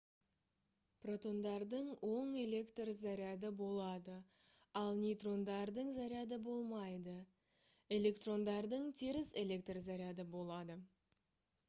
протондардың 1.01 1.89
оң 2.07 2.31
электр 2.43 2.91
заряды 3.01 3.51
болады 3.59 4.15
ал 4.81 4.97
нейтрондардың 5.03 5.91
заряды 5.99 6.39
болмайды 6.47 7.15
электрондардың 7.99 8.91
теріс 9.03 9.33
электр 9.43 9.83
заряды 9.91 10.27
болады 10.37 10.79